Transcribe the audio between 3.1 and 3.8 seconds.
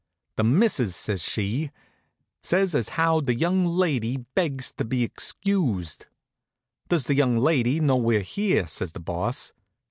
the young